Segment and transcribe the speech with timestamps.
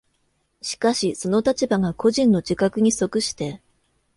[0.63, 3.61] しかしその立場が個人の自覚に即して